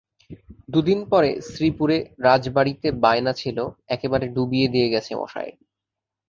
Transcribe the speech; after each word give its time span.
দুদিন 0.69 0.99
পরে 1.09 1.29
শ্রীপুরে 1.49 1.97
রাজবাড়িতে 2.19 2.87
বায়না 3.03 3.33
ছিল, 3.33 3.57
একেবারে 3.87 4.25
ডুবিয়ে 4.27 4.67
দিয়ে 4.67 4.87
গেছে 4.89 5.11
মশায়। 5.15 5.53